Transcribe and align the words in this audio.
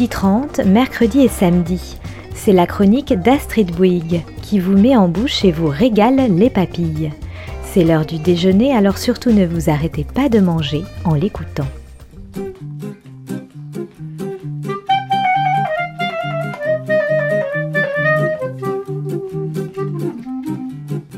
midi 0.00 0.08
30, 0.08 0.60
mercredi 0.60 1.20
et 1.20 1.28
samedi. 1.28 1.98
C'est 2.34 2.54
la 2.54 2.66
chronique 2.66 3.12
d'Astrid 3.12 3.70
Bouygues 3.70 4.22
qui 4.40 4.58
vous 4.58 4.72
met 4.72 4.96
en 4.96 5.08
bouche 5.08 5.44
et 5.44 5.52
vous 5.52 5.68
régale 5.68 6.34
les 6.34 6.48
papilles. 6.48 7.12
C'est 7.64 7.84
l'heure 7.84 8.06
du 8.06 8.18
déjeuner, 8.18 8.74
alors 8.74 8.96
surtout 8.96 9.30
ne 9.30 9.44
vous 9.44 9.68
arrêtez 9.68 10.04
pas 10.04 10.30
de 10.30 10.40
manger 10.40 10.84
en 11.04 11.12
l'écoutant. 11.12 11.66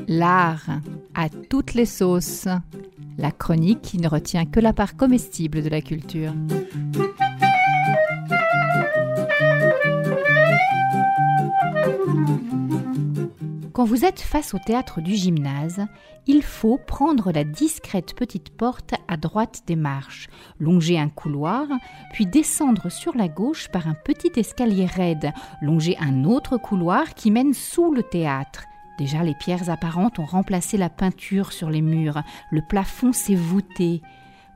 L'art 0.09 0.67
à 1.15 1.29
toutes 1.29 1.75
les 1.75 1.87
sauces. 1.87 2.49
La 3.17 3.31
chronique 3.31 3.83
qui 3.83 3.99
ne 3.99 4.09
retient 4.09 4.45
que 4.45 4.59
la 4.59 4.73
part 4.73 4.97
comestible 4.97 5.63
de 5.63 5.69
la 5.69 5.83
culture. 5.83 6.33
Quand 13.73 13.85
vous 13.85 14.05
êtes 14.05 14.21
face 14.21 14.53
au 14.53 14.59
théâtre 14.59 15.01
du 15.01 15.15
gymnase, 15.15 15.87
il 16.27 16.43
faut 16.43 16.77
prendre 16.77 17.33
la 17.33 17.43
discrète 17.43 18.15
petite 18.15 18.51
porte 18.51 18.93
à 19.09 19.17
droite 19.17 19.63
des 19.67 19.77
marches, 19.77 20.29
longer 20.59 20.99
un 20.99 21.09
couloir, 21.09 21.67
puis 22.13 22.27
descendre 22.27 22.91
sur 22.91 23.17
la 23.17 23.29
gauche 23.29 23.69
par 23.73 23.89
un 23.89 23.95
petit 23.95 24.31
escalier 24.39 24.85
raide, 24.85 25.33
longer 25.63 25.97
un 26.01 26.25
autre 26.25 26.59
couloir 26.59 27.15
qui 27.15 27.31
mène 27.31 27.55
sous 27.55 27.95
le 27.95 28.03
théâtre. 28.03 28.65
Déjà, 28.99 29.23
les 29.23 29.35
pierres 29.35 29.71
apparentes 29.71 30.19
ont 30.19 30.27
remplacé 30.27 30.77
la 30.77 30.91
peinture 30.91 31.51
sur 31.51 31.71
les 31.71 31.81
murs, 31.81 32.23
le 32.51 32.61
plafond 32.61 33.15
s'est 33.15 33.35
voûté. 33.35 34.03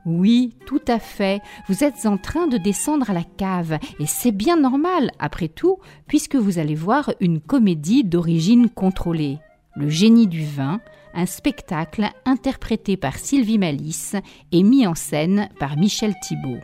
Oui, 0.09 0.53
tout 0.65 0.81
à 0.87 0.99
fait. 0.99 1.41
Vous 1.67 1.83
êtes 1.83 2.05
en 2.05 2.17
train 2.17 2.47
de 2.47 2.57
descendre 2.57 3.09
à 3.09 3.13
la 3.13 3.25
cave, 3.25 3.77
et 3.99 4.05
c'est 4.05 4.31
bien 4.31 4.55
normal, 4.55 5.11
après 5.19 5.49
tout, 5.49 5.79
puisque 6.07 6.37
vous 6.37 6.59
allez 6.59 6.75
voir 6.75 7.11
une 7.19 7.41
comédie 7.41 8.05
d'origine 8.05 8.69
contrôlée. 8.69 9.39
Le 9.75 9.89
génie 9.89 10.27
du 10.27 10.45
vin, 10.45 10.79
un 11.13 11.25
spectacle 11.25 12.09
interprété 12.23 12.95
par 12.95 13.17
Sylvie 13.17 13.57
Malice 13.57 14.15
et 14.53 14.63
mis 14.63 14.87
en 14.87 14.95
scène 14.95 15.49
par 15.59 15.75
Michel 15.75 16.15
Thibault. 16.23 16.61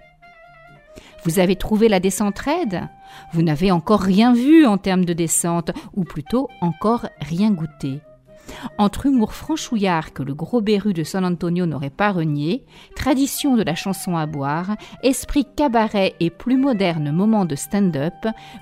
Vous 1.25 1.39
avez 1.39 1.57
trouvé 1.57 1.89
la 1.89 1.99
descente 1.99 2.39
raide? 2.39 2.87
Vous 3.33 3.41
n'avez 3.41 3.71
encore 3.71 4.01
rien 4.01 4.33
vu 4.33 4.65
en 4.65 4.77
termes 4.77 5.03
de 5.03 5.13
descente, 5.13 5.71
ou 5.93 6.05
plutôt 6.05 6.47
encore 6.61 7.07
rien 7.19 7.51
goûté. 7.51 7.99
Entre 8.77 9.05
humour 9.05 9.33
franchouillard 9.33 10.13
que 10.13 10.23
le 10.23 10.33
gros 10.33 10.61
berru 10.61 10.93
de 10.93 11.03
San 11.03 11.25
Antonio 11.25 11.65
n'aurait 11.65 11.89
pas 11.89 12.11
renié, 12.11 12.65
tradition 12.95 13.55
de 13.55 13.63
la 13.63 13.75
chanson 13.75 14.17
à 14.17 14.25
boire, 14.25 14.75
esprit 15.03 15.45
cabaret 15.55 16.15
et 16.19 16.29
plus 16.29 16.57
moderne 16.57 17.11
moment 17.11 17.45
de 17.45 17.55
stand-up, 17.55 18.13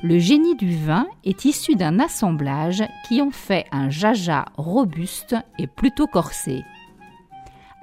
le 0.04 0.20
génie 0.20 0.56
du 0.56 0.76
vin 0.76 1.08
est 1.24 1.46
issu 1.46 1.76
d'un 1.76 2.00
assemblage 2.00 2.84
qui 3.08 3.22
en 3.22 3.32
fait 3.32 3.66
un 3.72 3.90
jaja 3.90 4.46
robuste 4.58 5.36
et 5.60 5.68
plutôt 5.68 6.08
corsé. 6.08 6.64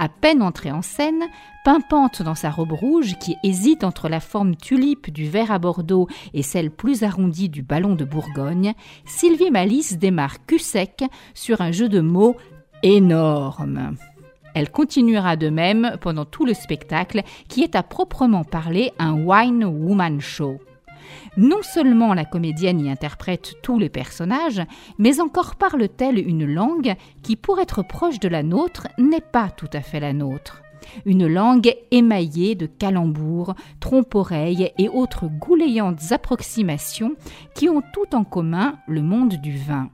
À 0.01 0.09
peine 0.09 0.43
entrée 0.43 0.71
en 0.71 0.81
scène, 0.81 1.25
pimpante 1.65 2.23
dans 2.23 2.37
sa 2.37 2.51
robe 2.51 2.71
rouge 2.71 3.17
qui 3.19 3.37
hésite 3.43 3.83
entre 3.83 4.09
la 4.09 4.21
forme 4.21 4.55
tulipe 4.55 5.11
du 5.11 5.29
verre 5.29 5.51
à 5.51 5.59
Bordeaux 5.59 6.07
et 6.35 6.45
celle 6.45 6.71
plus 6.71 7.03
arrondie 7.03 7.49
du 7.49 7.63
ballon 7.63 7.97
de 7.97 8.05
Bourgogne, 8.05 8.75
Sylvie 9.05 9.51
Malice 9.51 9.99
démarre 9.99 10.47
cul 10.47 10.61
sec 10.61 11.03
sur 11.35 11.61
un 11.61 11.73
jeu 11.73 11.89
de 11.89 12.01
mots 12.01 12.37
énorme. 12.85 13.97
Elle 14.55 14.71
continuera 14.71 15.35
de 15.35 15.51
même 15.51 15.97
pendant 16.01 16.25
tout 16.25 16.47
le 16.47 16.55
spectacle 16.55 17.23
qui 17.49 17.63
est 17.63 17.75
à 17.75 17.83
proprement 17.83 18.45
parler 18.45 18.93
un 19.01 19.15
wine 19.15 19.65
woman 19.65 20.21
show. 20.21 20.61
Non 21.39 21.63
seulement 21.63 22.15
la 22.15 22.25
comédienne 22.25 22.81
y 22.81 22.91
interprète 22.91 23.55
tous 23.63 23.79
les 23.79 23.89
personnages, 23.89 24.61
mais 24.99 25.21
encore 25.21 25.55
parle-t-elle 25.55 26.19
une 26.19 26.45
langue 26.45 26.97
qui, 27.23 27.37
pour 27.37 27.61
être 27.61 27.85
proche 27.85 28.19
de 28.19 28.27
la 28.27 28.43
nôtre, 28.43 28.89
n'est 28.99 29.21
pas 29.21 29.49
tout 29.49 29.71
à 29.73 29.81
fait 29.81 30.01
la 30.01 30.13
nôtre. 30.13 30.63
Une 31.07 31.29
langue 31.29 31.73
émaillée 31.93 32.57
de 32.57 32.67
calembours, 32.67 33.55
trompe-oreilles 33.79 34.73
et 34.79 34.89
autres 34.89 35.29
gouléantes 35.29 36.11
approximations 36.11 37.15
qui 37.55 37.69
ont 37.69 37.83
tout 37.93 38.17
en 38.17 38.25
commun 38.25 38.77
le 38.89 39.03
monde 39.03 39.35
du 39.35 39.57
vin. 39.57 39.91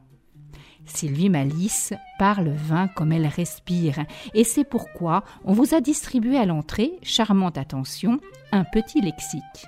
Sylvie 0.87 1.28
Malice 1.28 1.93
parle 2.19 2.49
vin 2.49 2.88
comme 2.88 3.12
elle 3.12 3.27
respire, 3.27 4.06
et 4.33 4.44
c'est 4.44 4.65
pourquoi 4.65 5.25
on 5.44 5.53
vous 5.53 5.75
a 5.75 5.83
distribué 5.83 6.38
à 6.38 6.47
l'entrée, 6.47 6.93
charmante 7.03 7.59
attention, 7.59 8.19
un 8.50 8.65
petit 8.65 9.03
lexique. 9.03 9.66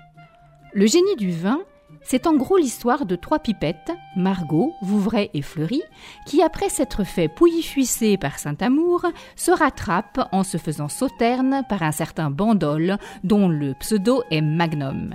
Le 0.76 0.86
génie 0.86 1.16
du 1.16 1.30
vin, 1.30 1.60
c'est 2.02 2.26
en 2.26 2.34
gros 2.36 2.58
l'histoire 2.58 3.06
de 3.06 3.16
trois 3.16 3.38
pipettes, 3.38 3.92
Margot, 4.14 4.74
Vouvray 4.82 5.30
et 5.32 5.40
Fleury, 5.40 5.80
qui, 6.26 6.42
après 6.42 6.68
s'être 6.68 7.02
fait 7.02 7.28
pouillifuisser 7.28 8.18
par 8.18 8.38
Saint-Amour, 8.38 9.06
se 9.36 9.52
rattrapent 9.52 10.28
en 10.32 10.42
se 10.42 10.58
faisant 10.58 10.90
sauterne 10.90 11.62
par 11.70 11.82
un 11.82 11.92
certain 11.92 12.28
Bandol, 12.28 12.98
dont 13.24 13.48
le 13.48 13.72
pseudo 13.80 14.22
est 14.30 14.42
Magnum. 14.42 15.14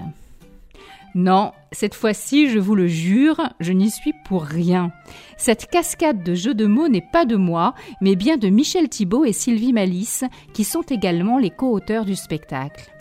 Non, 1.14 1.52
cette 1.72 1.94
fois-ci, 1.94 2.50
je 2.50 2.58
vous 2.58 2.74
le 2.74 2.88
jure, 2.88 3.40
je 3.60 3.72
n'y 3.72 3.92
suis 3.92 4.14
pour 4.26 4.42
rien. 4.42 4.92
Cette 5.38 5.68
cascade 5.68 6.24
de 6.24 6.34
jeux 6.34 6.56
de 6.56 6.66
mots 6.66 6.88
n'est 6.88 7.08
pas 7.14 7.26
de 7.26 7.36
moi, 7.36 7.76
mais 8.02 8.16
bien 8.16 8.38
de 8.38 8.50
Michel 8.50 8.90
Thibault 8.90 9.26
et 9.26 9.34
Sylvie 9.34 9.74
Malice, 9.74 10.24
qui 10.54 10.64
sont 10.64 10.82
également 10.82 11.38
les 11.38 11.52
co-auteurs 11.52 12.06
du 12.06 12.16
spectacle. 12.16 12.92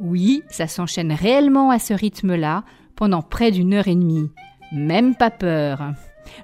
Oui, 0.00 0.42
ça 0.48 0.66
s'enchaîne 0.66 1.12
réellement 1.12 1.70
à 1.70 1.78
ce 1.78 1.94
rythme-là 1.94 2.64
pendant 2.96 3.22
près 3.22 3.50
d'une 3.50 3.74
heure 3.74 3.88
et 3.88 3.94
demie. 3.94 4.30
Même 4.72 5.14
pas 5.14 5.30
peur. 5.30 5.92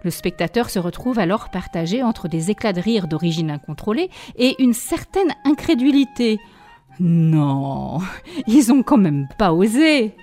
Le 0.04 0.10
spectateur 0.10 0.70
se 0.70 0.78
retrouve 0.78 1.18
alors 1.18 1.50
partagé 1.50 2.02
entre 2.02 2.28
des 2.28 2.50
éclats 2.50 2.72
de 2.72 2.80
rire 2.80 3.08
d'origine 3.08 3.50
incontrôlée 3.50 4.10
et 4.36 4.62
une 4.62 4.74
certaine 4.74 5.34
incrédulité. 5.44 6.38
Non, 7.00 7.98
ils 8.46 8.72
ont 8.72 8.82
quand 8.82 8.98
même 8.98 9.26
pas 9.38 9.52
osé. 9.52 10.14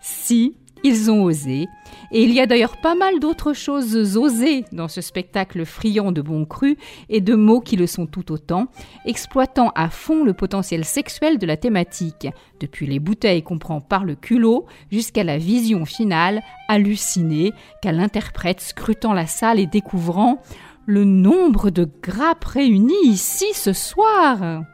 Si, 0.00 0.56
ils 0.84 1.10
ont 1.10 1.24
osé, 1.24 1.66
et 2.12 2.22
il 2.22 2.30
y 2.32 2.40
a 2.40 2.46
d'ailleurs 2.46 2.76
pas 2.76 2.94
mal 2.94 3.18
d'autres 3.18 3.54
choses 3.54 4.16
osées 4.16 4.64
dans 4.70 4.86
ce 4.86 5.00
spectacle 5.00 5.64
friand 5.64 6.12
de 6.12 6.20
bons 6.20 6.44
crus 6.44 6.76
et 7.08 7.22
de 7.22 7.34
mots 7.34 7.60
qui 7.60 7.76
le 7.76 7.86
sont 7.86 8.06
tout 8.06 8.30
autant, 8.30 8.68
exploitant 9.06 9.72
à 9.74 9.88
fond 9.88 10.24
le 10.24 10.34
potentiel 10.34 10.84
sexuel 10.84 11.38
de 11.38 11.46
la 11.46 11.56
thématique, 11.56 12.28
depuis 12.60 12.86
les 12.86 13.00
bouteilles 13.00 13.42
qu'on 13.42 13.58
prend 13.58 13.80
par 13.80 14.04
le 14.04 14.14
culot 14.14 14.66
jusqu'à 14.92 15.24
la 15.24 15.38
vision 15.38 15.86
finale, 15.86 16.42
hallucinée, 16.68 17.52
qu'elle 17.82 17.98
interprète 17.98 18.60
scrutant 18.60 19.14
la 19.14 19.26
salle 19.26 19.58
et 19.58 19.66
découvrant 19.66 20.40
le 20.86 21.04
nombre 21.04 21.70
de 21.70 21.88
grappes 22.02 22.44
réunies 22.44 22.92
ici 23.06 23.46
ce 23.54 23.72
soir. 23.72 24.64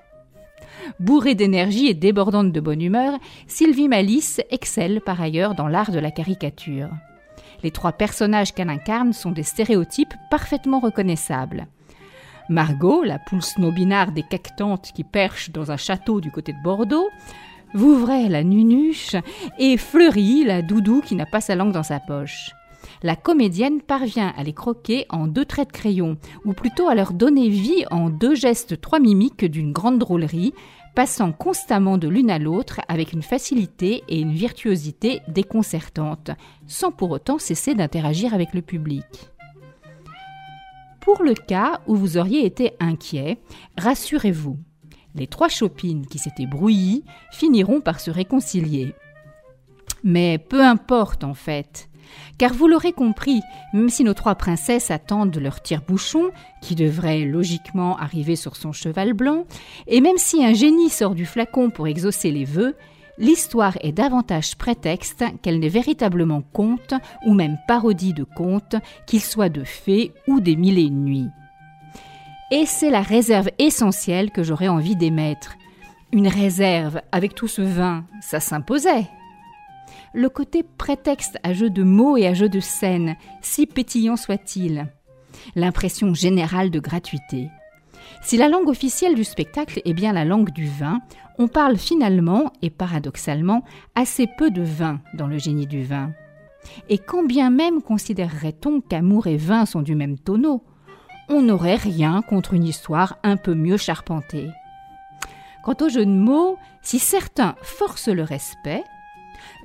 Bourrée 0.99 1.35
d'énergie 1.35 1.89
et 1.89 1.95
débordante 1.95 2.53
de 2.53 2.61
bonne 2.61 2.83
humeur, 2.83 3.19
Sylvie 3.47 3.89
Malice 3.89 4.41
excelle 4.51 5.01
par 5.01 5.21
ailleurs 5.21 5.55
dans 5.55 5.69
l'art 5.69 5.91
de 5.91 5.99
la 5.99 6.11
caricature. 6.11 6.91
Les 7.63 7.71
trois 7.71 7.93
personnages 7.93 8.53
qu'elle 8.55 8.71
incarne 8.71 9.13
sont 9.13 9.33
des 9.33 9.43
stéréotypes 9.43 10.15
parfaitement 10.31 10.81
reconnaissables. 10.81 11.67
Margot, 12.49 13.05
la 13.05 13.19
poule 13.19 13.43
snobinarde 13.43 14.19
et 14.19 14.25
cactante 14.29 14.93
qui 14.95 15.05
perche 15.05 15.51
dans 15.51 15.71
un 15.71 15.77
château 15.77 16.21
du 16.21 16.31
côté 16.31 16.53
de 16.53 16.63
Bordeaux, 16.63 17.09
Vouvray, 17.75 18.29
la 18.29 18.43
nunuche, 18.43 19.15
et 19.59 19.77
Fleury, 19.77 20.43
la 20.45 20.61
doudou 20.61 21.03
qui 21.03 21.15
n'a 21.15 21.27
pas 21.27 21.41
sa 21.41 21.55
langue 21.55 21.73
dans 21.73 21.85
sa 21.85 22.01
poche. 22.01 22.51
La 23.03 23.17
comédienne 23.17 23.81
parvient 23.81 24.33
à 24.37 24.43
les 24.43 24.53
croquer 24.53 25.07
en 25.09 25.27
deux 25.27 25.45
traits 25.45 25.69
de 25.69 25.73
crayon, 25.73 26.17
ou 26.45 26.53
plutôt 26.53 26.89
à 26.89 26.95
leur 26.95 27.13
donner 27.13 27.49
vie 27.49 27.85
en 27.91 28.11
deux 28.11 28.35
gestes 28.35 28.81
trois 28.81 29.01
mimiques 29.01 29.45
d'une 29.45 29.73
grande 29.73 29.99
drôlerie, 29.99 30.55
passant 30.95 31.33
constamment 31.33 31.99
de 31.99 32.09
l'une 32.09 32.31
à 32.31 32.39
l'autre 32.39 32.81
avec 32.89 33.13
une 33.13 33.23
facilité 33.23 34.03
et 34.09 34.21
une 34.21 34.33
virtuosité 34.33 35.21
déconcertantes, 35.29 36.31
sans 36.67 36.91
pour 36.91 37.11
autant 37.11 37.39
cesser 37.39 37.75
d'interagir 37.75 38.35
avec 38.35 38.55
le 38.55 38.63
public. 38.63 39.05
Pour 41.01 41.23
le 41.23 41.35
cas 41.35 41.81
où 41.87 41.97
vous 41.97 42.19
auriez 42.19 42.45
été 42.45 42.73
inquiet, 42.79 43.39
rassurez-vous, 43.79 44.59
les 45.15 45.27
trois 45.27 45.49
chopines 45.49 46.07
qui 46.07 46.19
s'étaient 46.19 46.47
brouillies 46.47 47.05
finiront 47.33 47.81
par 47.81 48.01
se 48.01 48.11
réconcilier. 48.11 48.95
Mais 50.05 50.39
peu 50.39 50.63
importe 50.65 51.25
en 51.25 51.35
fait, 51.35 51.90
car 52.39 52.53
vous 52.53 52.69
l'aurez 52.69 52.93
compris, 52.93 53.41
même 53.73 53.89
si 53.89 54.05
nos 54.05 54.15
trois 54.15 54.35
princesses 54.35 54.91
attendent 54.91 55.37
leur 55.37 55.63
tire-bouchon, 55.63 56.31
qui 56.61 56.75
devrait 56.75 57.25
logiquement 57.25 57.97
arriver 57.99 58.37
sur 58.37 58.57
son 58.57 58.73
cheval 58.73 59.13
blanc, 59.13 59.45
et 59.87 60.01
même 60.01 60.19
si 60.19 60.45
un 60.45 60.55
génie 60.55 60.91
sort 60.91 61.15
du 61.15 61.27
flacon 61.27 61.71
pour 61.71 61.87
exaucer 61.87 62.31
les 62.31 62.45
vœux, 62.45 62.77
l'histoire 63.19 63.77
est 63.83 63.93
davantage 63.93 64.57
prétexte 64.57 65.25
qu'elle 65.43 65.61
n'est 65.61 65.69
véritablement 65.69 66.43
conte, 66.53 66.95
ou 67.27 67.35
même 67.35 67.59
parodie 67.69 68.15
de 68.15 68.25
conte, 68.25 68.77
qu'il 69.07 69.21
soit 69.21 69.49
de 69.49 69.65
fées 69.65 70.13
ou 70.27 70.41
des 70.41 70.57
mille 70.57 70.79
et 70.79 70.85
une 70.85 71.05
nuits. 71.05 71.29
Et 72.51 72.67
c'est 72.67 72.91
la 72.91 73.03
réserve 73.03 73.51
essentielle 73.59 74.31
que 74.31 74.43
j'aurais 74.43 74.69
envie 74.69 74.97
d'émettre. 74.97 75.57
Une 76.13 76.27
réserve 76.27 77.01
avec 77.13 77.37
tout 77.37 77.47
ce 77.47 77.63
vin, 77.63 78.05
ça 78.21 78.41
s'imposait. 78.41 79.07
Le 80.13 80.29
côté 80.29 80.63
prétexte 80.63 81.39
à 81.43 81.53
jeu 81.53 81.71
de 81.71 81.83
mots 81.83 82.17
et 82.17 82.27
à 82.27 82.35
jeu 82.35 82.49
de 82.49 82.61
scène, 82.61 83.17
si 83.43 83.67
pétillant 83.67 84.17
soit-il, 84.17 84.89
l'impression 85.55 86.15
générale 86.15 86.71
de 86.71 86.81
gratuité. 86.81 87.49
Si 88.23 88.37
la 88.37 88.49
langue 88.49 88.69
officielle 88.69 89.15
du 89.15 89.25
spectacle 89.25 89.81
est 89.85 89.95
bien 89.95 90.13
la 90.13 90.25
langue 90.25 90.51
du 90.51 90.67
vin, 90.67 91.01
on 91.39 91.49
parle 91.49 91.77
finalement, 91.77 92.53
et 92.61 92.71
paradoxalement, 92.71 93.65
assez 93.95 94.27
peu 94.37 94.51
de 94.51 94.63
vin 94.63 95.01
dans 95.15 95.27
le 95.27 95.39
génie 95.39 95.67
du 95.67 95.83
vin. 95.83 96.13
Et 96.89 96.99
quand 96.99 97.25
bien 97.25 97.51
même 97.51 97.81
considérerait-on 97.81 98.81
qu'amour 98.81 99.27
et 99.27 99.39
vin 99.39 99.65
sont 99.65 99.81
du 99.81 99.95
même 99.95 100.19
tonneau, 100.19 100.63
on 101.29 101.43
n'aurait 101.43 101.77
rien 101.77 102.23
contre 102.23 102.55
une 102.55 102.65
histoire 102.65 103.19
un 103.23 103.37
peu 103.37 103.55
mieux 103.55 103.77
charpentée. 103.77 104.51
Quant 105.63 105.77
au 105.81 105.89
jeu 105.89 106.05
de 106.05 106.11
mots, 106.11 106.59
si 106.83 106.99
certains 106.99 107.55
forcent 107.63 108.09
le 108.09 108.23
respect, 108.23 108.83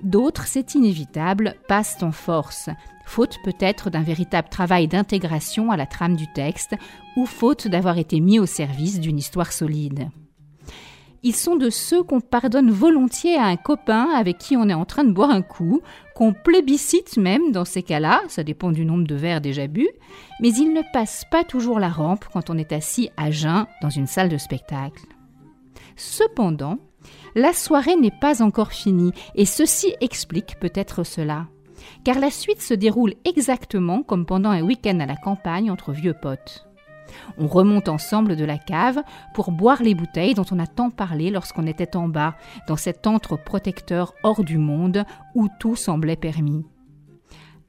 d'autres, 0.04 0.48
c'est 0.48 0.76
inévitable, 0.76 1.56
passent 1.68 2.02
en 2.04 2.12
force, 2.12 2.70
faute 3.06 3.38
peut-être 3.44 3.90
d'un 3.90 4.04
véritable 4.04 4.50
travail 4.50 4.88
d'intégration 4.88 5.72
à 5.72 5.78
la 5.78 5.86
trame 5.86 6.16
du 6.16 6.32
texte, 6.34 6.76
ou 7.16 7.26
faute 7.26 7.68
d'avoir 7.68 7.98
été 7.98 8.20
mis 8.20 8.40
au 8.40 8.46
service 8.46 9.00
d'une 9.00 9.18
histoire 9.18 9.52
solide. 9.52 10.10
Ils 11.28 11.36
sont 11.36 11.56
de 11.56 11.72
ceux 11.72 12.04
qu'on 12.04 12.22
pardonne 12.22 12.70
volontiers 12.70 13.36
à 13.36 13.46
un 13.46 13.56
copain 13.56 14.10
avec 14.14 14.38
qui 14.38 14.56
on 14.58 14.70
est 14.70 14.76
en 14.76 14.86
train 14.86 15.04
de 15.04 15.12
boire 15.12 15.32
un 15.32 15.42
coup, 15.42 15.82
qu'on 16.14 16.34
plébiscite 16.34 17.18
même 17.18 17.52
dans 17.52 17.66
ces 17.66 17.82
cas-là, 17.82 18.22
ça 18.28 18.44
dépend 18.44 18.72
du 18.72 18.86
nombre 18.86 19.08
de 19.08 19.16
verres 19.16 19.42
déjà 19.42 19.66
bu, 19.66 19.88
mais 20.40 20.54
ils 20.54 20.72
ne 20.72 20.84
passent 20.94 21.26
pas 21.32 21.44
toujours 21.44 21.80
la 21.80 21.90
rampe 21.90 22.26
quand 22.32 22.52
on 22.52 22.60
est 22.60 22.72
assis 22.72 23.10
à 23.18 23.32
jeun 23.32 23.66
dans 23.82 23.90
une 23.90 24.06
salle 24.06 24.30
de 24.30 24.38
spectacle. 24.38 25.08
Cependant, 25.96 26.78
la 27.36 27.54
soirée 27.54 27.98
n'est 27.98 28.12
pas 28.22 28.42
encore 28.42 28.72
finie, 28.72 29.12
et 29.36 29.46
ceci 29.46 29.94
explique 30.02 30.58
peut-être 30.60 31.04
cela. 31.04 31.48
Car 32.04 32.20
la 32.20 32.32
suite 32.32 32.62
se 32.62 32.74
déroule 32.74 33.14
exactement 33.26 34.02
comme 34.02 34.26
pendant 34.26 34.50
un 34.50 34.62
week-end 34.62 35.00
à 35.00 35.06
la 35.06 35.18
campagne 35.18 35.70
entre 35.70 35.92
vieux 35.92 36.16
potes. 36.20 36.66
On 37.38 37.48
remonte 37.48 37.90
ensemble 37.90 38.36
de 38.36 38.46
la 38.46 38.58
cave 38.58 39.02
pour 39.34 39.52
boire 39.52 39.84
les 39.84 39.94
bouteilles 39.94 40.34
dont 40.34 40.46
on 40.52 40.60
a 40.60 40.68
tant 40.68 40.90
parlé 40.90 41.30
lorsqu'on 41.30 41.68
était 41.68 41.96
en 41.96 42.08
bas, 42.08 42.36
dans 42.68 42.78
cet 42.78 43.06
antre 43.06 43.38
protecteur 43.38 44.14
hors 44.24 44.44
du 44.44 44.58
monde 44.58 45.04
où 45.36 45.48
tout 45.60 45.76
semblait 45.76 46.16
permis. 46.16 46.66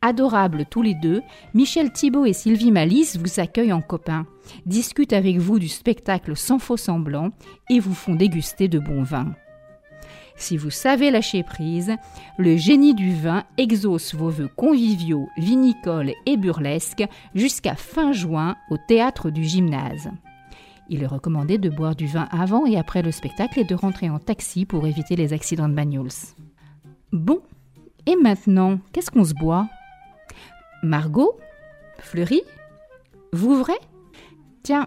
Adorables 0.02 0.66
tous 0.66 0.82
les 0.82 0.94
deux, 0.94 1.22
Michel 1.54 1.90
Thibault 1.90 2.26
et 2.26 2.32
Sylvie 2.32 2.70
Malice 2.70 3.16
vous 3.16 3.40
accueillent 3.40 3.72
en 3.72 3.80
copains, 3.80 4.26
discutent 4.64 5.12
avec 5.12 5.38
vous 5.38 5.58
du 5.58 5.68
spectacle 5.68 6.36
sans 6.36 6.58
faux 6.58 6.76
semblant 6.76 7.30
et 7.68 7.80
vous 7.80 7.94
font 7.94 8.14
déguster 8.14 8.68
de 8.68 8.78
bons 8.78 9.02
vins. 9.02 9.34
Si 10.36 10.56
vous 10.56 10.70
savez 10.70 11.10
lâcher 11.10 11.42
prise, 11.42 11.92
le 12.36 12.56
génie 12.56 12.94
du 12.94 13.14
vin 13.14 13.44
exauce 13.56 14.14
vos 14.14 14.28
vœux 14.28 14.50
conviviaux, 14.54 15.28
vinicoles 15.38 16.12
et 16.26 16.36
burlesques 16.36 17.04
jusqu'à 17.34 17.74
fin 17.74 18.12
juin 18.12 18.56
au 18.70 18.76
théâtre 18.76 19.30
du 19.30 19.44
gymnase. 19.44 20.10
Il 20.88 21.02
est 21.02 21.06
recommandé 21.06 21.58
de 21.58 21.70
boire 21.70 21.96
du 21.96 22.06
vin 22.06 22.28
avant 22.30 22.66
et 22.66 22.76
après 22.76 23.02
le 23.02 23.10
spectacle 23.10 23.60
et 23.60 23.64
de 23.64 23.74
rentrer 23.74 24.08
en 24.10 24.18
taxi 24.18 24.66
pour 24.66 24.86
éviter 24.86 25.16
les 25.16 25.32
accidents 25.32 25.68
de 25.68 25.74
bagnols. 25.74 26.10
Bon, 27.12 27.40
et 28.04 28.14
maintenant, 28.14 28.78
qu'est-ce 28.92 29.10
qu'on 29.10 29.24
se 29.24 29.34
boit? 29.34 29.68
Margot? 30.82 31.36
Fleury? 31.98 32.42
Vouvray? 33.32 33.78
Tiens, 34.62 34.86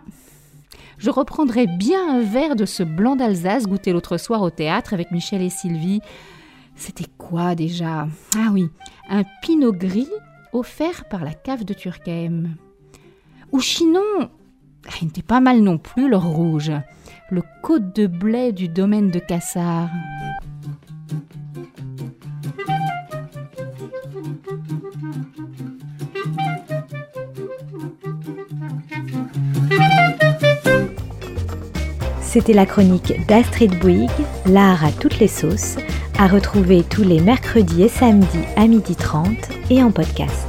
je 0.99 1.09
reprendrai 1.09 1.65
bien 1.65 2.17
un 2.17 2.21
verre 2.21 2.55
de 2.55 2.65
ce 2.65 2.83
blanc 2.83 3.15
d'Alsace 3.15 3.65
goûté 3.65 3.93
l'autre 3.93 4.17
soir 4.17 4.41
au 4.41 4.49
théâtre 4.49 4.93
avec 4.93 5.11
Michel 5.11 5.41
et 5.41 5.49
Sylvie. 5.49 6.01
C'était 6.75 7.07
quoi 7.17 7.55
déjà? 7.55 8.07
Ah 8.35 8.49
oui, 8.51 8.69
un 9.09 9.23
pinot 9.41 9.71
gris 9.71 10.09
offert 10.53 11.05
par 11.05 11.23
la 11.23 11.33
cave 11.33 11.63
de 11.63 11.73
Turckheim. 11.73 12.49
Ou 13.51 13.61
sinon, 13.61 14.01
ah, 14.21 14.93
il 15.01 15.05
n'était 15.05 15.21
pas 15.21 15.39
mal 15.39 15.61
non 15.61 15.77
plus 15.77 16.09
leur 16.09 16.25
rouge, 16.25 16.71
le 17.29 17.43
côte 17.63 17.95
de 17.95 18.05
blé 18.05 18.51
du 18.51 18.67
domaine 18.67 19.09
de 19.09 19.19
Cassard. 19.19 19.89
C'était 32.31 32.53
la 32.53 32.67
chronique 32.67 33.25
d'Astrid 33.25 33.79
Bouygues, 33.79 34.07
l'art 34.45 34.85
à 34.85 34.91
toutes 34.91 35.17
les 35.17 35.27
sauces, 35.27 35.77
à 36.19 36.27
retrouver 36.27 36.83
tous 36.83 37.01
les 37.01 37.21
mercredis 37.21 37.81
et 37.81 37.89
samedis 37.89 38.27
à 38.55 38.67
12h30 38.67 39.35
et 39.71 39.81
en 39.81 39.89
podcast. 39.89 40.48